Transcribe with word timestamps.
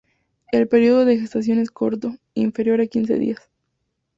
El 0.51 0.67
periodo 0.67 1.05
de 1.05 1.19
gestación 1.19 1.59
es 1.59 1.69
corto, 1.69 2.15
inferior 2.33 2.81
a 2.81 2.87
quince 2.87 3.19
días. 3.19 3.51